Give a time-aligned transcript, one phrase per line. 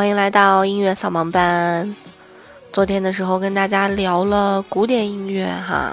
[0.00, 1.94] 欢迎来到音乐扫盲班。
[2.72, 5.92] 昨天的时候跟大家聊了古典音乐哈，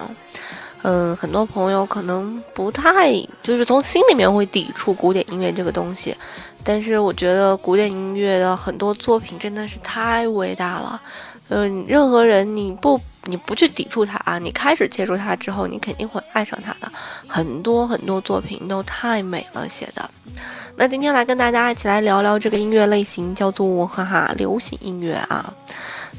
[0.84, 3.12] 嗯，很多朋友可能不太，
[3.43, 6.15] 就是从心里面会抵触古典音乐这个东西。
[6.63, 11.01] 但是我觉得古典音乐的很多作品真的是太伟大了。
[11.49, 16.91] 嗯，任何人你不你不去抵触它啊，你开始接触它之后，你肯定会爱上它的。
[17.25, 20.09] 很多很多作品都太美了写的。
[20.75, 25.53] 那今天来跟大家一起来聊聊这个音乐类型，叫做哈哈流行音乐啊。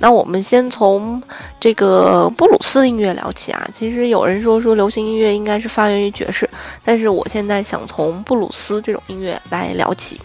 [0.00, 1.20] 那我们先从
[1.60, 3.68] 这个布鲁斯音乐聊起啊。
[3.74, 6.48] 其实有人说说流行音乐应该是发源于爵士，
[6.84, 10.20] 但是我现在想从布鲁斯这种音乐来聊起。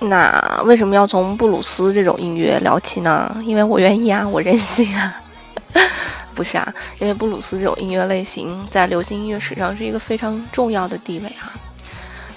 [0.00, 3.36] 那为什么要从布鲁斯这种音乐聊起呢？
[3.44, 5.20] 因为我愿意啊，我任性啊。
[6.34, 11.52] 不是啊，因为布鲁斯这种音乐类型在流行音乐史上是一个非常重要的地位啊。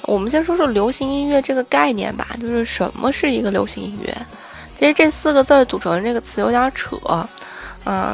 [0.03, 4.17] 我们先说说流行音乐这个概念吧，就是什么是一个流行音乐？
[4.79, 7.29] 其实这四个字组成这个词有点扯，啊，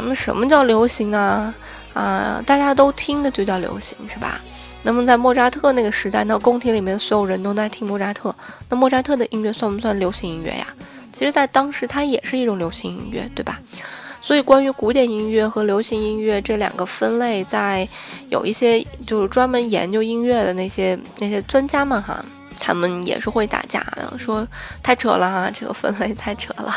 [0.06, 1.54] 那什么叫流行啊？
[1.94, 4.42] 啊，大家都听的就叫流行是吧？
[4.88, 8.34] 那么在莫扎特那个时代，那宫廷里面所有人都在听莫扎特，
[8.70, 10.66] 那莫扎特的音乐算不算流行音乐呀？
[11.12, 13.60] 其实，在当时它也是一种流行音乐，对吧？
[14.22, 17.86] 所以，关于古典音乐和流行音乐这两个分类，在
[18.30, 22.24] 有一些就是专门研究音乐的那些那些专家们哈，
[22.58, 24.48] 他们也是会打架的，说
[24.82, 26.74] 太扯了哈，这个分类太扯了。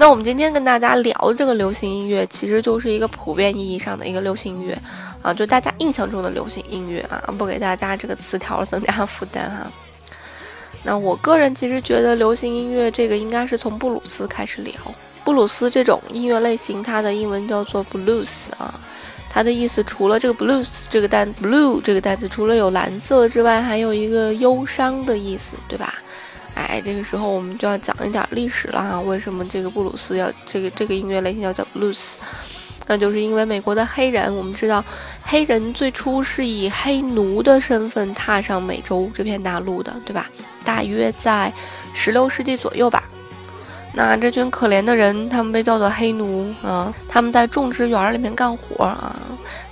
[0.00, 4.80] 那我们今天跟大家聊这个流行音乐，其实就是一个普遍意义上的一个流行音乐
[5.22, 9.66] 啊，就大家印象中的流行音乐啊，不给大家这个词条增加负担哈。
[10.84, 14.72] 那我个人其实觉得流行音乐这个应该是从布鲁斯开始聊。
[15.24, 18.78] 布鲁斯这种音乐类型，它的英文叫做 blues 啊，
[19.28, 25.92] 它的意思除了这个 blues 这个单 blue 这个单词，除了有蓝色之外，还有一个忧伤的意思，对吧？
[26.66, 29.00] 哎，这个时候我们就要讲一点历史了哈。
[29.00, 32.16] 为什么这个布鲁斯要这个这个音乐类型要叫 blues？
[32.86, 34.82] 那就是因为美国的黑人，我们知道
[35.22, 40.26] 黑人最初是以黑奴的身份踏上美洲这片大陆的，对吧？
[40.64, 41.52] 大约在
[41.94, 43.04] 十六世纪左右吧。
[43.92, 49.14] 那这群可怜的人，他们被叫做黑奴啊，他们在种植园里面干活啊，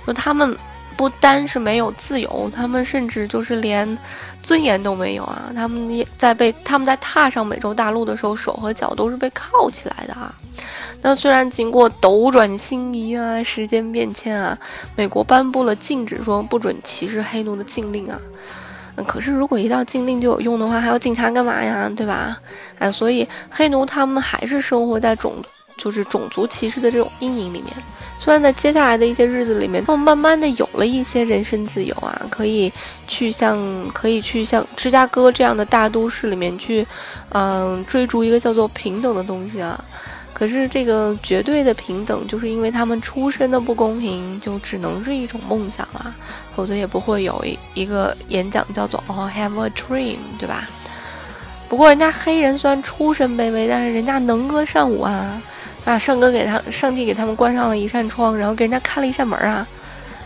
[0.05, 0.55] 说他们
[0.95, 3.97] 不单是没有自由，他们甚至就是连
[4.47, 5.51] 尊严都没有啊！
[5.53, 10.33] 他们也在被他们在踏上美洲大陆的时候，手和脚都是被铐起来的啊。
[11.01, 14.57] 那虽然经过斗转星移啊，时间变迁啊，
[14.95, 18.17] 美国颁布了禁止说不准歧视黑奴的禁令啊。
[19.05, 21.91] 可是，如果一道禁令就有用的话，还要警察干嘛呀？
[21.93, 22.39] 对吧？
[22.79, 25.35] 哎，所以黑奴他们还是生活在种
[25.77, 27.73] 就是种族歧视的这种阴影里面。
[28.27, 32.69] 虽然在接下来的一些日子里面，他们慢慢的有了一些人身自由啊，可以
[33.07, 33.57] 去像
[33.93, 36.85] 可以去像芝加哥这样的大都市里面去，
[37.29, 39.81] 嗯，追逐一个叫做平等的东西啊。
[40.33, 46.13] 可是这个绝对的平等，就是因为他们出身的不公平，就只能是一种梦想了，
[46.53, 50.67] 否则也不会有一一个演讲叫做 "I have a dream"，对吧？
[51.69, 55.41] 不过人家黑人虽然出身卑微，但是人家能歌善舞啊，
[55.87, 59.65] 啊，上哥给他上帝给他们关上了一扇窗，然后给人家开了一扇门啊，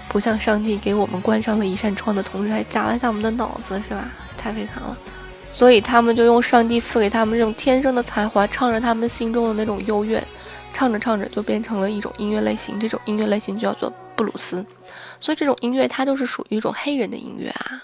[0.10, 4.10] 不像上帝给我们关上了一扇窗的同时，还砸了一下我们的脑子，是吧？
[4.40, 4.98] 太悲惨了。
[5.52, 10.24] 所以他们就用上帝赐给他们这种天生的才华，唱着他们心中的那种幽怨，
[10.74, 12.80] 唱着唱着就变成了一种音乐类型。
[12.80, 14.66] 这种音乐类型就叫做布鲁斯。
[15.20, 17.80] 所以这种音乐它就是属于一种黑人的音乐啊。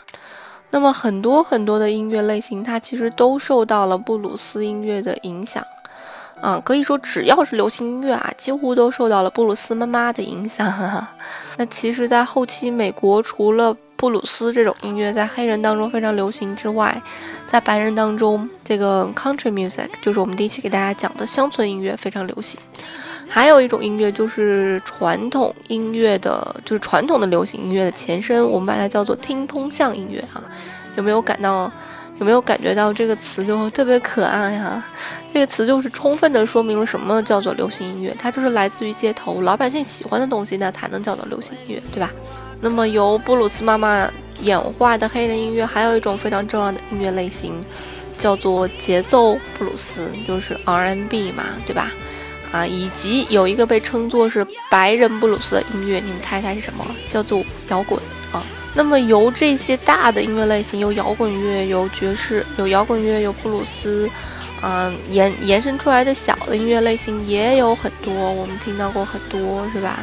[0.72, 5.63] 那么很多很多的音乐类型，它其实都受到了布鲁斯音乐的影响。
[6.39, 11.07] 啊，可以说只要是流行音乐啊，几乎都受到了布鲁斯妈妈的影响。
[11.57, 17.01] 那其实，在后期美国，除了布鲁斯这种音乐在黑人当中非常流行之外，
[17.50, 22.60] 在白人当中，这个 country music 就是我们第一期给大家讲的乡村音乐非常流行。
[23.28, 30.42] 还有一种音乐就是传统音乐的，就是传统的流行音乐的前身，我们把它叫做听通向音乐啊。
[30.95, 31.72] 有没有感到？
[32.19, 34.84] 有没有感觉到这个词就特别可爱呀？
[35.34, 42.10] 这个词就是充分的说明了什么叫做流行音乐，它就是来自于街头老百姓喜欢的东西，那才能叫做流行音乐，对吧？
[42.60, 44.10] 那么由布鲁斯妈妈
[44.42, 47.54] 演化的黑人音乐，还有一种非常重要的音乐类型，
[48.18, 51.92] 叫做节奏布鲁斯，就是 R&B 嘛，对吧？
[52.52, 56.84] 啊，以及有一个被称作是白人布鲁斯的音乐，你们猜猜是什么？
[57.12, 58.00] 叫做摇滚
[58.31, 58.44] 啊。
[58.74, 64.10] 那么由这些大的音乐类型，有摇滚乐，有爵士，有摇滚乐，有布鲁斯，
[64.62, 70.00] 嗯，延延伸出来的小的音乐类型也有很多，我们听到过很多，是吧？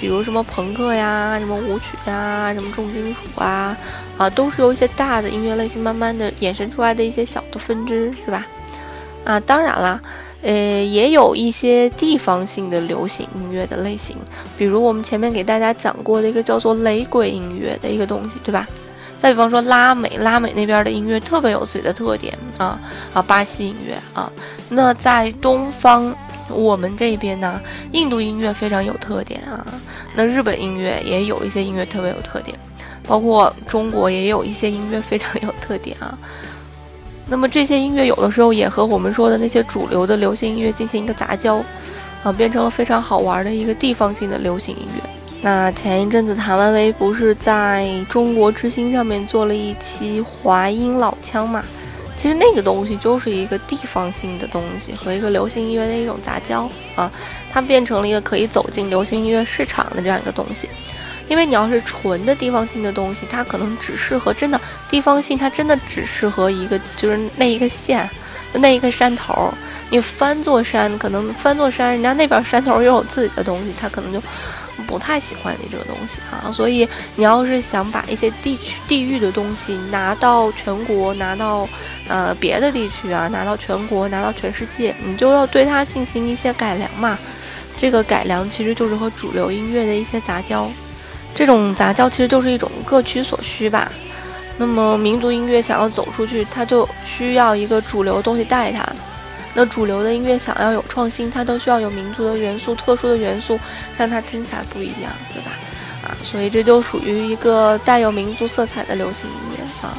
[0.00, 3.76] 比如什么朋克呀，什么舞曲呀，什么重金属啊，
[4.16, 8.46] 啊，都是由一些大的音乐类型慢慢的衍生出来的一些小的分支，是吧？
[9.24, 10.00] 啊，当然了，
[10.42, 14.16] 呃，也有一些地方性的流行音乐的类型，
[14.56, 18.66] 比如我们前面给大家讲过的一个叫做雷鬼音乐的一个东西，对吧？
[19.20, 22.78] 再比方说拉美，拉美那边的音乐特别有自己的特点啊
[23.12, 24.30] 啊，巴西音乐啊，
[24.68, 26.14] 那在东方。
[26.50, 27.60] 我们这边呢，
[27.92, 29.66] 印度音乐非常有特点啊。
[30.16, 32.58] 那日本音乐也有一些音乐特别有特点，
[33.06, 36.16] 包括中国也有一些音乐非常有特点啊。
[37.30, 41.62] 那么这些音乐有的时候也和我们说的那些主流的流行音乐进行一个杂交，
[42.22, 45.10] 啊，变成了非常好玩的一个地方性的流行音乐。
[45.42, 51.62] 那前一阵子谭维维不是在中国之星上面做了一期华音老腔嘛？
[52.18, 57.08] 其实那个东西就是一个地方性的东西和一个流行音乐的一种杂交啊，
[57.52, 60.68] 它变成了一个可以走进流行音乐市场的这样一个东西。
[61.28, 64.60] 因为你要是纯的地方性的东西，它可能只适合真的
[64.90, 68.08] 地方性，它真的只适合一个就是那一个县，
[68.54, 69.52] 那一个山头。
[69.90, 74.20] 你翻座山，可能翻座山，人家那边山头又有自己的东西，它可能就。
[74.86, 81.68] 不太喜欢你这个东西啊，所以你要是想把一些地区地域的东西拿到全国，拿到
[82.06, 87.18] 呃别的地区啊，拿到全国，拿到全世界，你就要对它进行一些改良嘛。
[87.76, 90.70] 这个改良其实就是和主流音乐的一些杂交，
[91.34, 93.90] 这种杂交其实就是一种各取所需吧。
[94.56, 98.84] 那么民族音乐想要走出去，它就需要一个主流东西带它。
[99.54, 103.58] 那主流的音乐想要有创新，它都需要有民族的元素、特殊的元素，
[103.96, 105.52] 让它听起来不一样，对吧？
[106.02, 109.96] 啊，所以这就属于一个带有民族色彩的流行音乐啊。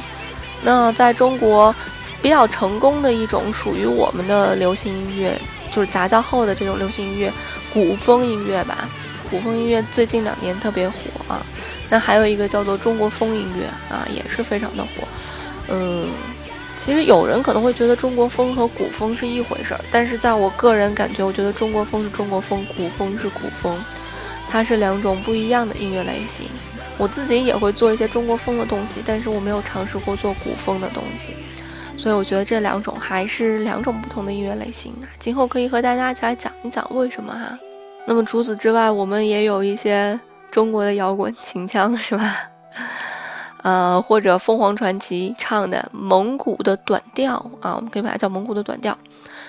[0.62, 1.74] 那在中国
[2.22, 5.38] 比较成功的一种属于我们的流行音乐，
[5.74, 7.32] 就是杂交后的这种流行音乐，
[7.72, 8.88] 古风音乐吧。
[9.30, 10.94] 古风音乐最近两年特别火
[11.28, 11.44] 啊。
[11.88, 15.08] 那还有一个叫做中国风音乐啊，也是非常的火，
[15.68, 16.08] 嗯。
[16.82, 23.78] 其实有人可能会觉得中国风和古风是一回事儿，但是在我个人感觉，我觉得中国风是中国风，古风是古风，
[24.48, 26.48] 它是两种不一样的音乐类型。
[26.96, 31.34] 我自己也会做一些中国风的东西，但是我没有尝试过做古风的东西，
[31.98, 35.04] 所以我觉得这两种还是两种不同的音乐类型啊。
[35.18, 37.58] 今后可以和大家一起来讲一讲为什么哈。
[38.10, 40.18] 那么除此之外，我们也有一些
[40.50, 42.36] 中国的摇滚秦腔，是吧？
[43.62, 48.98] 呃，或者凤凰传奇唱的蒙古的短调啊，我们可以把它叫蒙古的短调。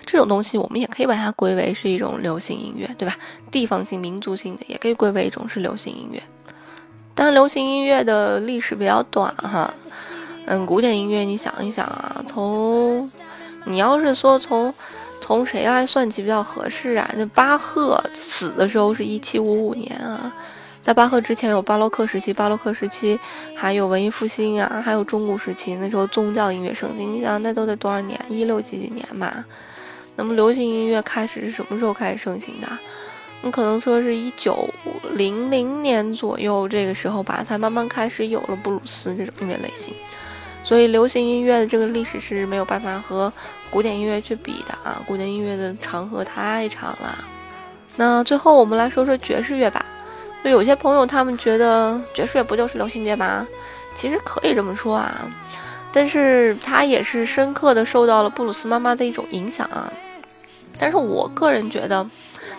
[0.05, 3.17] 这种东西我们也可以把它归为是一种流行音乐，对吧？
[3.49, 6.21] 地方性、民族性的也可以归为一种是流行音乐。
[7.15, 9.73] 当然，流行音乐的历史比较短哈。
[10.45, 13.01] 嗯，古典音乐你想一想啊，从
[13.65, 14.71] 你要是说从
[15.21, 17.09] 从谁来算起比较合适啊？
[17.15, 20.33] 那巴赫死的时候是一七五五年啊。
[20.83, 23.17] 在巴赫之前有巴洛克时期，巴洛克时期
[23.55, 27.13] 还有文艺复兴啊，还有中古时期，那时候宗教音乐盛行。
[27.13, 28.19] 你想那都得多少年？
[28.27, 29.45] 一六几几年吧。
[30.15, 32.67] 那么流行音乐开始是什么时候开始盛行的？
[33.43, 34.67] 你可能说是一九
[35.13, 39.93] 零零年左右，这个时候吧，才慢慢开始有了布鲁斯这种音乐类型。
[40.63, 43.31] 所以流行音乐的这个历史是没有办法和
[43.71, 47.17] 古典音乐去比的啊，古典音乐的长河太长了。
[47.95, 49.85] 那最后我们来说说爵士乐吧。
[50.43, 53.47] 就有些朋友他们觉得爵士乐不就是流行乐吗？
[53.95, 55.21] 其实可以这么说啊，
[55.93, 59.91] 但是它也是深刻的受到了布鲁斯妈妈的一种影响啊。
[60.79, 62.09] 但是我个人觉得，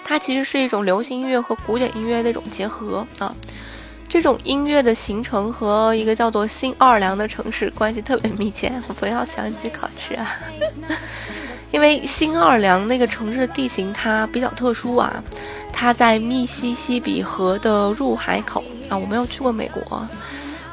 [0.04, 3.34] 它其实是一种流行音乐和古典音乐的一种结合啊。
[4.12, 8.70] 这种音乐的形成和一个叫做新奥尔良的城市关系特别密切。
[9.00, 10.28] 不要想起考试啊，
[11.72, 15.24] 因为新奥尔良那个城市的地形它比较特殊啊。
[15.72, 20.06] 它在密西西比河的入海口啊，我没有去过美国。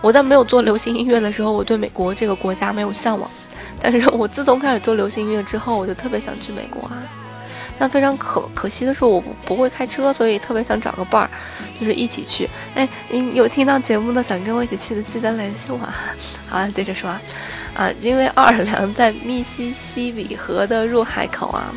[0.01, 3.31] 我在没有做流行音乐的时候，我对美国这个国家没有向往。
[3.81, 7.01] 但是我自从开始做流行音乐之后，我就特别想去美国啊。
[7.79, 11.29] 但非常可可惜的是，我不会开车，所以特别想找个伴儿，
[11.79, 12.47] 就是一起去。
[12.75, 15.79] 哎，你有听到节目的想跟我一起去的，记得联系我。
[16.49, 17.09] 好了，接着说
[17.73, 21.73] 啊，因为奥尔良在密西西比河的入海口啊，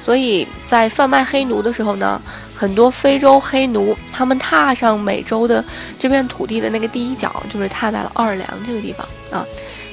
[0.00, 2.20] 所以在贩卖黑奴的时候呢。
[2.54, 5.64] 很多非洲黑奴，他们踏上美洲的
[5.98, 9.44] 这片土地的那个第一脚，就是踏在了奥尔良这个地方啊。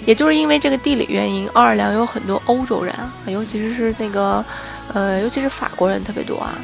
[0.05, 4.45] 也就是因为这个地理原因，奥尔良有很多欧洲人啊，尤其是是那个，
[4.93, 6.55] 呃，尤其是法国人特别多啊。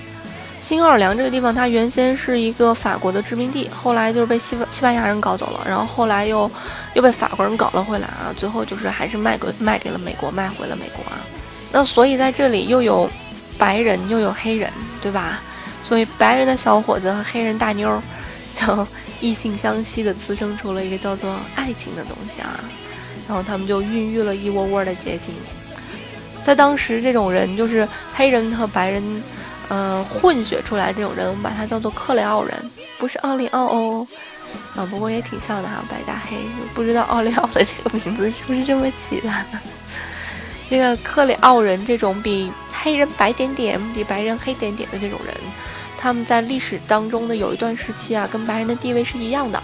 [0.61, 6.49] 新奥尔良这个地方，它原先是一个法国的殖民地，后来就是被西班西班牙人搞走了，然后后来又
[6.95, 11.21] 又被法国人搞了回来啊，最后就是还是卖给卖给了美国，卖回了美国啊。
[11.71, 13.07] 那所以在这里又有
[13.59, 14.71] 白人又有黑人，
[15.03, 15.39] 对吧？
[15.87, 18.01] 所以白人的小伙子和黑人大妞
[18.55, 18.87] 就
[19.21, 22.59] 异性相吸的滋生出了一个叫做爱情的东西啊。
[23.27, 25.35] 然后他们就孕育了一窝窝的结晶，
[26.45, 29.23] 在当时，这种人就是黑人和白人，
[29.67, 32.53] 呃，混血出来这种人，我们把它叫做克雷奥人，
[32.99, 34.07] 不是奥利奥哦，
[34.75, 36.37] 啊，不过也挺像的哈，白加黑，
[36.75, 39.31] 不知道奥利奥的这个名字是不是这么起的？
[40.69, 45.35] 这个克雷奥人这种比黑人白点点，比白人黑点点的这种人，
[45.97, 49.61] 他们在历史当中的有一段时期啊，跟白人的地位是一样的。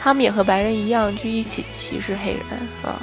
[0.00, 2.40] 他们也和白人一样，去一起歧视黑人
[2.82, 3.00] 啊。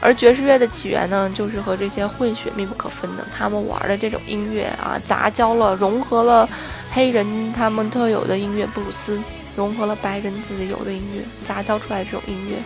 [0.00, 3.26] 而爵士乐的起源呢，就是和这些混血密不可分的。
[3.36, 6.48] 他们玩的这种音乐啊，杂交了、融合了
[6.90, 9.20] 黑人他们特有的音乐布鲁斯，
[9.56, 12.56] 融合了白人自己有的音乐，杂交出来这种音乐。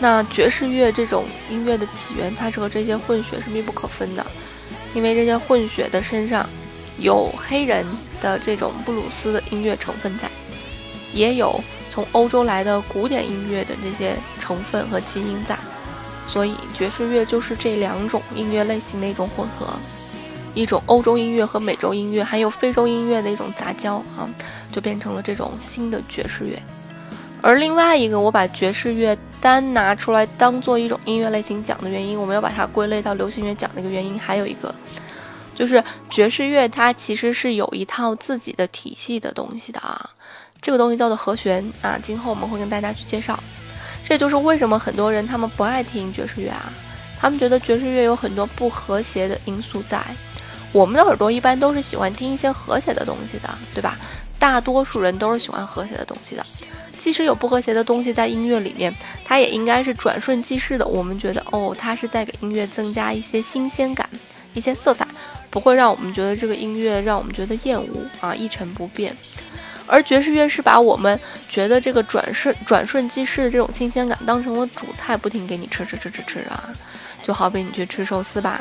[0.00, 4.26] 那爵士乐这种音乐的起源，它是和这些混血是密不可分的，
[4.94, 6.44] 因为这些混血的身上
[6.98, 7.86] 有黑人
[8.20, 10.28] 的这种布鲁斯的音乐成分在，
[11.12, 11.60] 也有。
[11.92, 15.58] 从欧洲来的古典音乐的这些成分和基因在，
[16.26, 19.66] 所以爵士乐就是这两种音乐类型的一种混合，
[20.54, 24.28] 一种欧洲音乐和美洲音乐还有非洲音乐的一种杂交啊，
[24.72, 26.60] 就变成了这种新的爵士乐。
[27.42, 34.72] 而另外一个，我把爵士乐单拿出来当做一种音乐类型讲的原因，我没有把它归类到流行乐讲的一个原因，还有一个
[35.54, 40.08] 就是爵士乐它其实是有一套自己的体系的东西的啊。
[40.62, 43.36] 这个东西叫做和弦啊，今后我们会跟大家去介绍。
[44.04, 46.72] 这就是为什么很多人他们不爱听爵士乐啊，
[47.18, 50.02] 他们觉得爵士乐有很多不和谐的因素在。
[50.72, 53.98] 我们的耳朵一般都是喜欢听一些和谐的东西的，对吧？
[54.38, 56.44] 大多数人都是喜欢和谐的东西的。
[56.90, 58.94] 即使有不和谐的东西在音乐里面，
[59.24, 60.86] 它也应该是转瞬即逝的。
[60.86, 64.08] 我们觉得哦，它是在给音乐增加一些新鲜感、
[64.54, 65.06] 一些色彩，
[65.50, 69.16] 不会让我们觉得这个音乐让我们觉得厌恶啊，一成不变。
[69.92, 71.20] 而爵士乐是把我们
[71.50, 76.70] 觉得这个转瞬转瞬即逝的这种新鲜感当成了主菜，不停给你吃吃吃吃吃啊！
[77.22, 78.58] 就好比你去吃寿司吧，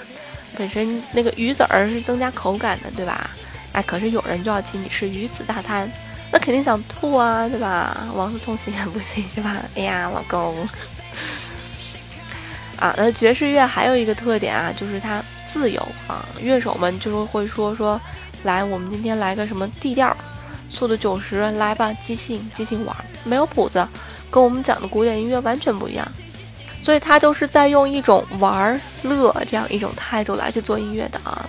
[0.58, 3.30] 本身那个鱼子儿是增加口感的，对吧？
[3.72, 5.90] 哎，可是有人就要请你吃鱼子大餐，
[6.34, 8.06] 那肯定想吐啊，对吧？
[8.14, 9.56] 王思聪行也不行对吧？
[9.76, 10.68] 哎呀，老公
[12.78, 18.00] 啊，那爵士乐还有一个特点啊，就是它自由啊，乐手们就是会说说，
[18.44, 20.14] 来，我们今天来个什么 D 调。
[20.72, 23.88] 速度九十，来吧，即兴，即兴玩，没有谱子，
[24.30, 26.08] 跟我们讲的古典音乐完全不一样，
[26.82, 31.48] 所以他就是在用一种玩乐这样一种态度来去做音乐的啊。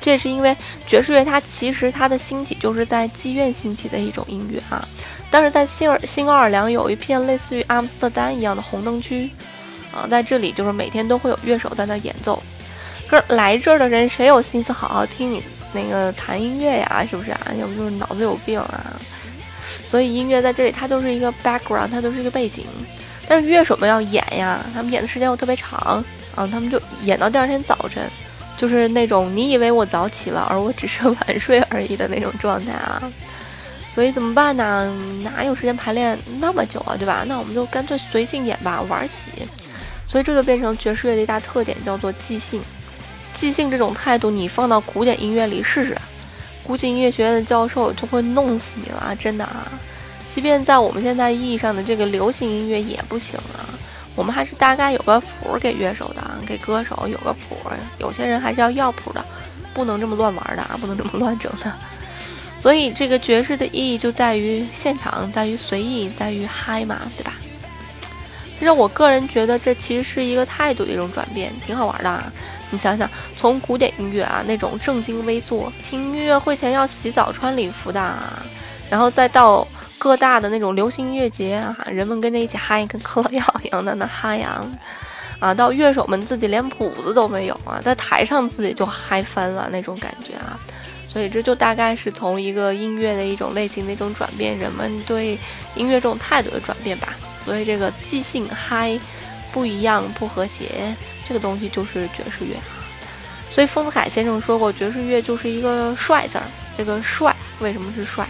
[0.00, 4.86] 这也是因为爵士乐它其实它的兴起就是在妓院兴起的一种音乐啊。
[5.30, 9.28] 但是在新尔新奥尔良有一片类似于阿姆斯特丹一样的红灯区
[9.92, 12.40] 啊，在这里就是每天都会有乐手在那演奏，
[13.08, 15.42] 可是来这儿的人谁有心思好好听你？
[15.76, 17.52] 那个弹音乐呀，是不是啊？
[17.60, 18.96] 要不就是脑子有病啊！
[19.86, 22.64] 所以音乐在这里，它就是一个 background，它就是一个背景。
[23.28, 26.02] 但是乐手们要演呀，他们演的时间又特别长
[26.34, 28.08] 啊，他们就演到第二天早晨，
[28.56, 33.02] 就是那种你以为我早起了，而我只是晚睡而已的那种状态啊。
[33.94, 34.92] 所以怎么办呢？
[35.22, 37.24] 哪有时间排练那么久啊，对吧？
[37.26, 39.46] 那我们就干脆随性演吧，玩起。
[40.06, 42.62] 所以这就变成爵士乐的一大特点，叫做即兴。
[43.38, 45.96] 即兴这种态度，你放到古典音乐里试试，
[46.62, 49.70] 估计音乐学院的教授就会弄死你了，真的啊！
[50.34, 53.68] 即便在我们现在意义上的这个流行音乐也不行啊，
[54.14, 57.56] 我们还是大概有个谱给乐手的，给歌手有个谱，
[57.98, 59.24] 有些人还是要要谱的，
[59.72, 61.72] 不能这么乱玩的啊，不能这么乱整的。
[62.58, 67.34] 所以这个爵士的意义就在于现场，在于随意，在于嗨嘛，对吧？
[68.58, 72.32] 其实我个人觉得这其实是一个态度的一种转变，挺好玩的啊。
[72.70, 73.08] 你想想，
[73.38, 78.14] 从古典音乐啊那种正襟危坐，听音乐会前要洗澡穿礼服的，
[78.90, 79.66] 然后再到
[79.98, 84.60] 各大的那种流行音乐节啊，人们跟着一起嗨，跟嗑药一样的那嗨呀，
[85.38, 90.58] 啊，到乐手们自己连谱子都没有啊，在台上自己就嗨翻了那种感觉啊，
[91.08, 95.38] 所以这就大概是从一个音乐的一种类型的一种转变，人们对
[95.74, 97.14] 音乐这种态度的转变吧。
[97.44, 98.98] 所以这个即兴嗨，
[99.52, 100.94] 不一样不和谐。
[101.26, 102.54] 这个东西就是爵士乐，
[103.52, 106.44] 所以丰子恺先生说过，爵士乐就是一个帅字儿。
[106.78, 108.26] 这个帅为什么是帅？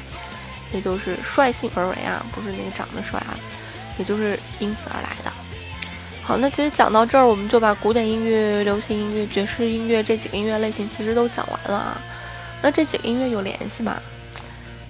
[0.72, 3.36] 也就是率性而为啊，不是那个长得帅啊，
[3.98, 5.30] 也就是因此而来的。
[6.22, 12.00] 好，那其实讲到这儿，我们就把古典音乐、流行音乐、爵士音乐这几个音乐类型其实都讲完了啊。
[12.62, 14.00] 那这几个音乐有联系吗？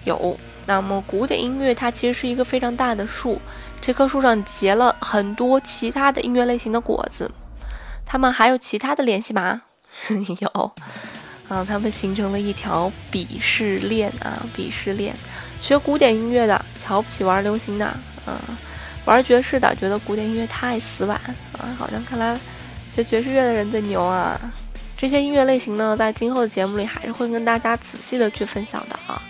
[0.04, 0.38] 有。
[0.68, 3.40] 那么古典音乐它其实是一个非常大的树，
[3.80, 7.30] 这棵树上结了很多其他的音乐类型的果子，
[8.06, 9.60] 他们还有其他的联系吗？
[10.40, 10.72] 有。
[11.48, 15.14] 啊，他们形成了一条鄙视链啊，鄙视链。
[15.60, 17.86] 学古典音乐的瞧不起玩流行的，
[18.24, 18.40] 啊。
[19.04, 21.16] 玩爵士的觉得古典音乐太死板
[21.58, 22.36] 啊，好像看来
[22.92, 24.36] 学爵士乐的人最牛啊。
[24.96, 29.22] 这些音乐类型呢，在今后的节目里还是会跟大家仔细的去分享的啊。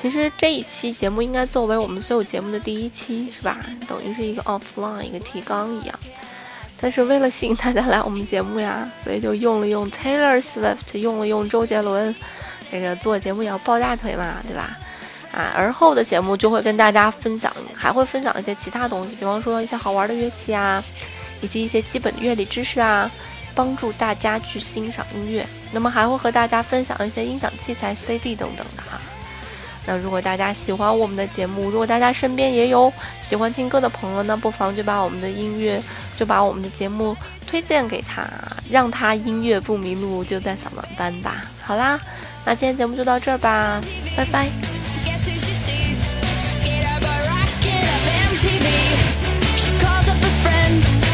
[0.00, 3.58] 其实这一期节目应该作为我们所有节目的第一期，是吧？
[3.88, 5.98] 等于是一个 offline 一个提纲一样。
[6.82, 12.12] 但是为了吸引大家来我们节目呀， 所以就用了用 Taylor Swift，用了用周杰伦，
[12.72, 14.76] 这个做节目也要抱大腿嘛，对吧？
[15.32, 20.82] 啊，而后的节目就会跟大家分享，还会分享一些其他东西，比方说一些好玩的乐器啊，
[21.40, 23.10] 以及一些基本的乐理知识啊，
[23.54, 25.46] 帮助大家去欣赏音乐。
[25.70, 29.00] 那么还会和大家分享一些音响器材、CD 等等的哈。
[29.86, 32.92] 那如果大家喜欢我们的节目，如果大家身边也有
[33.26, 35.82] 喜欢听歌的朋友，那不妨就把我们的音乐，
[36.16, 37.16] 就把我们的节目
[37.46, 38.24] 推荐给他，
[38.70, 41.36] 让他音乐不迷路，就在小盲班吧。
[41.62, 42.00] 好啦，
[42.44, 43.80] 那今天节目就到这儿吧，
[44.16, 44.48] 拜拜。
[50.74, 51.11] Thank you